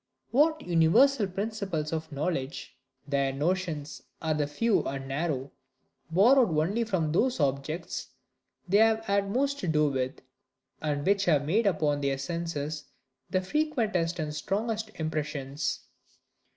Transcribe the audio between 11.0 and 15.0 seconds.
which have made upon their senses the frequentest and strongest